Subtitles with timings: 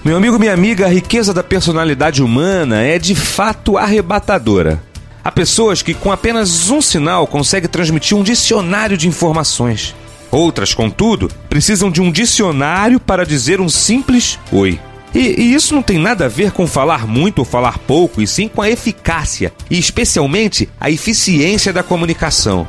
[0.04, 4.82] Meu amigo, minha amiga, a riqueza da personalidade humana é de fato arrebatadora.
[5.24, 9.96] Há pessoas que, com apenas um sinal, conseguem transmitir um dicionário de informações.
[10.32, 14.80] Outras, contudo, precisam de um dicionário para dizer um simples oi.
[15.14, 18.28] E, e, isso não tem nada a ver com falar muito ou falar pouco, e
[18.28, 22.68] sim com a eficácia e, especialmente, a eficiência da comunicação.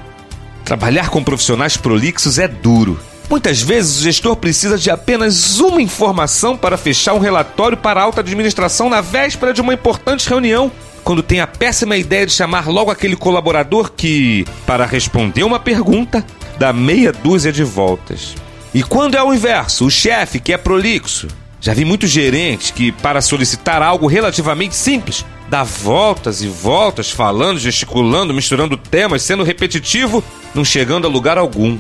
[0.65, 2.99] Trabalhar com profissionais prolixos é duro.
[3.29, 8.05] Muitas vezes o gestor precisa de apenas uma informação para fechar um relatório para a
[8.05, 10.71] alta administração na véspera de uma importante reunião,
[11.03, 16.25] quando tem a péssima ideia de chamar logo aquele colaborador que, para responder uma pergunta,
[16.59, 18.35] dá meia dúzia de voltas.
[18.75, 21.29] E quando é o inverso, o chefe que é prolixo.
[21.61, 27.59] Já vi muitos gerentes que, para solicitar algo relativamente simples, dá voltas e voltas, falando,
[27.59, 30.23] gesticulando, misturando temas, sendo repetitivo,
[30.55, 31.79] não chegando a lugar algum.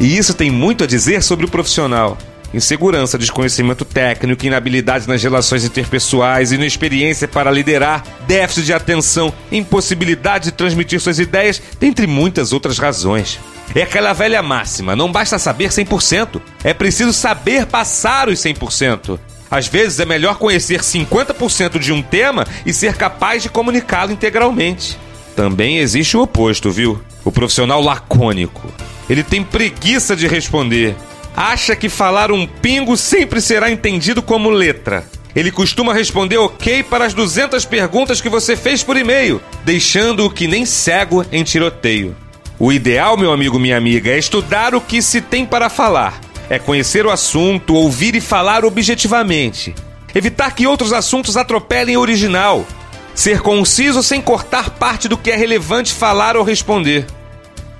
[0.00, 2.18] E isso tem muito a dizer sobre o profissional.
[2.56, 10.52] Insegurança, desconhecimento técnico, inabilidade nas relações interpessoais, inexperiência para liderar, déficit de atenção, impossibilidade de
[10.52, 13.38] transmitir suas ideias, dentre muitas outras razões.
[13.74, 19.18] É aquela velha máxima: não basta saber 100%, é preciso saber passar os 100%.
[19.50, 24.98] Às vezes é melhor conhecer 50% de um tema e ser capaz de comunicá-lo integralmente.
[25.36, 27.02] Também existe o oposto, viu?
[27.22, 28.66] O profissional lacônico.
[29.10, 30.96] Ele tem preguiça de responder.
[31.36, 35.04] Acha que falar um pingo sempre será entendido como letra.
[35.34, 40.48] Ele costuma responder ok para as 200 perguntas que você fez por e-mail, deixando-o que
[40.48, 42.16] nem cego em tiroteio.
[42.58, 46.18] O ideal, meu amigo, minha amiga, é estudar o que se tem para falar.
[46.48, 49.74] É conhecer o assunto, ouvir e falar objetivamente.
[50.14, 52.66] Evitar que outros assuntos atropelem o original.
[53.14, 57.04] Ser conciso sem cortar parte do que é relevante falar ou responder.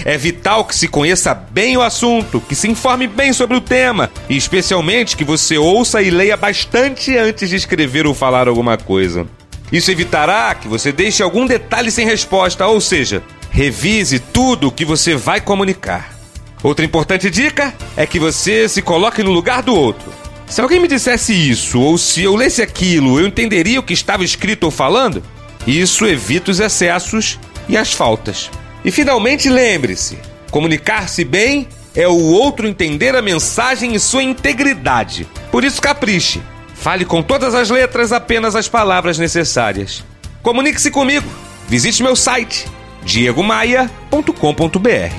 [0.06, 4.08] É vital que se conheça bem o assunto, que se informe bem sobre o tema
[4.28, 9.26] e, especialmente, que você ouça e leia bastante antes de escrever ou falar alguma coisa.
[9.70, 13.22] Isso evitará que você deixe algum detalhe sem resposta, ou seja,
[13.56, 16.14] Revise tudo o que você vai comunicar.
[16.62, 20.12] Outra importante dica é que você se coloque no lugar do outro.
[20.46, 24.22] Se alguém me dissesse isso, ou se eu lesse aquilo, eu entenderia o que estava
[24.22, 25.22] escrito ou falando?
[25.66, 28.50] Isso evita os excessos e as faltas.
[28.86, 30.16] E finalmente lembre-se:
[30.52, 35.26] comunicar-se bem é o outro entender a mensagem e sua integridade.
[35.50, 36.40] Por isso, capriche.
[36.72, 40.04] Fale com todas as letras apenas as palavras necessárias.
[40.40, 41.28] Comunique-se comigo.
[41.68, 42.68] Visite meu site
[43.02, 45.14] diegomaia.com.br.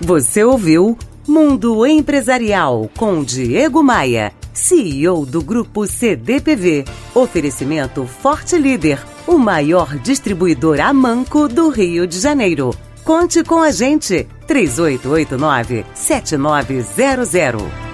[0.00, 0.96] Você ouviu
[1.30, 6.84] Mundo Empresarial com Diego Maia, CEO do Grupo CDPV.
[7.14, 12.74] Oferecimento Forte Líder, o maior distribuidor a manco do Rio de Janeiro.
[13.04, 17.89] Conte com a gente, 3889 7900.